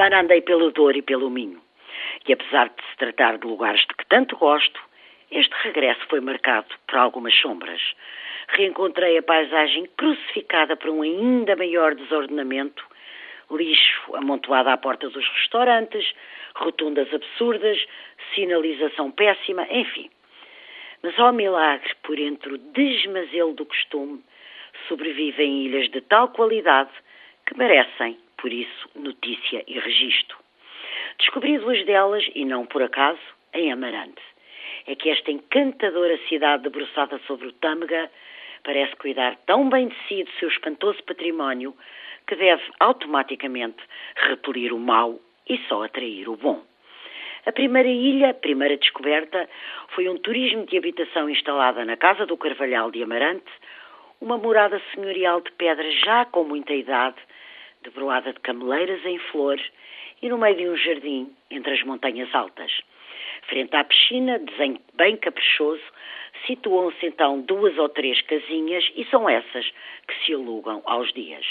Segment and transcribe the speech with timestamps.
[0.00, 1.60] semana andei pelo Douro e pelo Minho.
[2.26, 4.80] E apesar de se tratar de lugares de que tanto gosto,
[5.30, 7.82] este regresso foi marcado por algumas sombras.
[8.48, 12.82] Reencontrei a paisagem crucificada por um ainda maior desordenamento,
[13.50, 16.14] lixo amontoado à porta dos restaurantes,
[16.54, 17.78] rotundas absurdas,
[18.34, 20.08] sinalização péssima, enfim.
[21.02, 24.24] Mas, ao milagre, por entre o desmazelo do costume,
[24.88, 26.90] sobrevivem ilhas de tal qualidade
[27.44, 30.36] que merecem, por isso, notícia e registro.
[31.18, 33.20] Descobri duas delas, e não por acaso,
[33.52, 34.22] em Amarante.
[34.86, 38.10] É que esta encantadora cidade debruçada sobre o Tâmega
[38.64, 41.74] parece cuidar tão bem de si do seu espantoso património
[42.26, 43.82] que deve automaticamente
[44.16, 46.62] repelir o mau e só atrair o bom.
[47.46, 49.48] A primeira ilha, a primeira descoberta,
[49.94, 53.50] foi um turismo de habitação instalada na Casa do Carvalhal de Amarante,
[54.20, 57.16] uma morada senhorial de pedra já com muita idade,
[57.82, 59.60] debruada de cameleiras em flor
[60.22, 62.80] e no meio de um jardim entre as montanhas altas.
[63.48, 65.82] Frente à piscina, desenho bem caprichoso,
[66.46, 69.66] situam-se então duas ou três casinhas e são essas
[70.06, 71.46] que se alugam aos dias.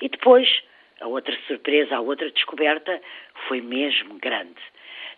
[0.00, 0.62] E depois,
[1.00, 3.00] a outra surpresa, a outra descoberta
[3.48, 4.60] foi mesmo grande.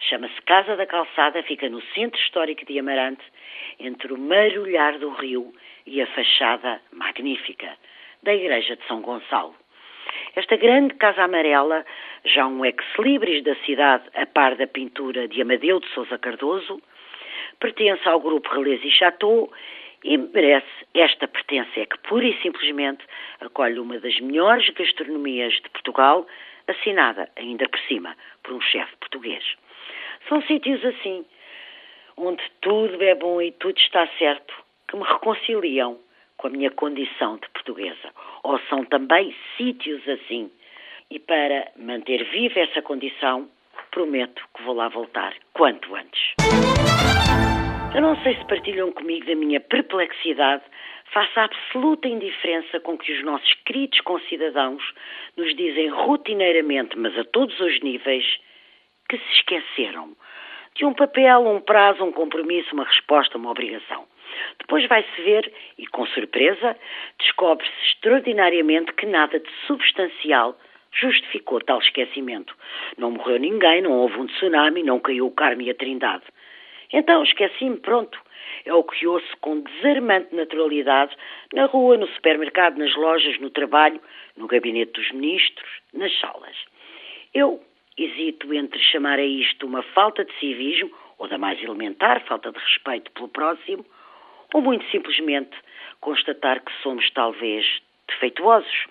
[0.00, 3.22] Chama-se Casa da Calçada, fica no centro histórico de Amarante,
[3.78, 5.54] entre o marulhar do rio
[5.86, 7.76] e a fachada magnífica
[8.22, 9.61] da Igreja de São Gonçalo.
[10.34, 11.84] Esta grande casa amarela,
[12.24, 16.80] já um ex-libris da cidade a par da pintura de Amadeu de Sousa Cardoso,
[17.60, 19.52] pertence ao grupo Relais e Chateau
[20.02, 23.04] e merece esta pertença é que pura e simplesmente
[23.40, 26.26] acolhe uma das melhores gastronomias de Portugal,
[26.66, 29.44] assinada ainda por cima por um chefe português.
[30.28, 31.26] São sítios assim,
[32.16, 34.54] onde tudo é bom e tudo está certo,
[34.88, 35.98] que me reconciliam
[36.42, 38.10] com a minha condição de portuguesa.
[38.42, 40.50] Ou são também sítios assim.
[41.08, 43.48] E para manter viva essa condição,
[43.92, 46.34] prometo que vou lá voltar quanto antes.
[47.94, 50.64] Eu não sei se partilham comigo da minha perplexidade
[51.12, 54.82] face à absoluta indiferença com que os nossos queridos concidadãos
[55.36, 58.24] nos dizem rotineiramente, mas a todos os níveis,
[59.08, 60.16] que se esqueceram
[60.74, 64.06] de um papel, um prazo, um compromisso, uma resposta, uma obrigação.
[64.58, 66.76] Depois vai-se ver, e com surpresa,
[67.18, 70.58] descobre-se extraordinariamente que nada de substancial
[70.92, 72.54] justificou tal esquecimento.
[72.98, 76.24] Não morreu ninguém, não houve um tsunami, não caiu o Carme e a Trindade.
[76.92, 78.18] Então esqueci-me, pronto.
[78.64, 81.16] É o que ouço com desarmante naturalidade
[81.52, 84.00] na rua, no supermercado, nas lojas, no trabalho,
[84.36, 86.56] no gabinete dos ministros, nas salas.
[87.34, 87.60] Eu
[87.96, 92.58] hesito entre chamar a isto uma falta de civismo, ou da mais elementar falta de
[92.58, 93.84] respeito pelo próximo,
[94.52, 95.56] ou muito simplesmente
[96.00, 97.64] constatar que somos talvez
[98.08, 98.86] defeituosos,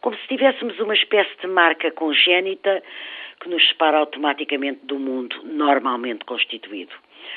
[0.00, 2.82] como se tivéssemos uma espécie de marca congénita
[3.40, 6.92] que nos separa automaticamente do mundo normalmente constituído.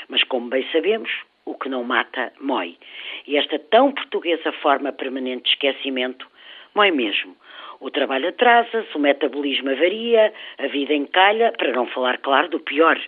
[0.09, 1.09] Mas como bem sabemos,
[1.45, 2.77] o que não mata, mói.
[3.25, 6.27] E esta tão portuguesa forma permanente de esquecimento,
[6.75, 7.35] mói mesmo.
[7.79, 12.99] O trabalho atrasa-se, o metabolismo avaria, a vida encalha, para não falar, claro, do pior,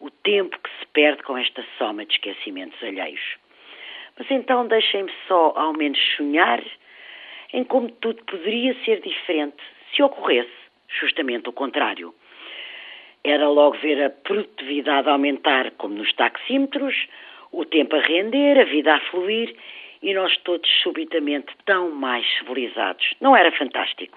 [0.00, 3.43] o tempo que se perde com esta soma de esquecimentos alheios.
[4.18, 6.62] Mas então deixem-me só, ao menos, sonhar
[7.52, 9.56] em como tudo poderia ser diferente
[9.94, 10.50] se ocorresse
[11.00, 12.14] justamente o contrário.
[13.22, 16.94] Era logo ver a produtividade aumentar, como nos taxímetros,
[17.50, 19.54] o tempo a render, a vida a fluir
[20.02, 23.14] e nós todos subitamente tão mais civilizados.
[23.20, 24.16] Não era fantástico?